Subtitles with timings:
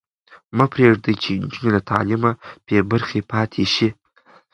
[0.57, 2.31] مه پرېږدئ چې نجونې له تعلیمه
[2.65, 3.89] بې برخې پاتې شي.